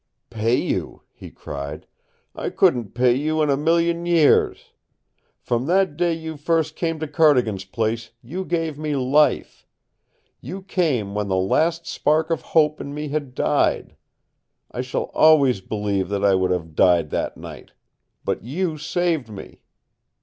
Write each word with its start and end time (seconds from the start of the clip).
"Pay 0.31 0.55
you?" 0.55 1.03
he 1.13 1.29
cried. 1.29 1.85
"I 2.33 2.49
couldn't 2.49 2.95
pay 2.95 3.13
you 3.13 3.43
in 3.43 3.51
a 3.51 3.55
million 3.55 4.07
years! 4.07 4.71
From 5.39 5.67
that 5.67 5.95
day 5.95 6.11
you 6.11 6.37
first 6.37 6.75
came 6.75 6.97
to 7.01 7.07
Cardigan's 7.07 7.65
place 7.65 8.09
you 8.23 8.43
gave 8.43 8.79
me 8.79 8.95
life. 8.95 9.67
You 10.39 10.63
came 10.63 11.13
when 11.13 11.27
the 11.27 11.35
last 11.35 11.85
spark 11.85 12.31
of 12.31 12.41
hope 12.41 12.81
in 12.81 12.95
me 12.95 13.09
had 13.09 13.35
died. 13.35 13.95
I 14.71 14.81
shall 14.81 15.11
always 15.13 15.61
believe 15.61 16.09
that 16.09 16.25
I 16.25 16.33
would 16.33 16.49
have 16.49 16.73
died 16.73 17.11
that 17.11 17.37
night. 17.37 17.73
But 18.25 18.43
you 18.43 18.79
saved 18.79 19.29
me. 19.29 19.61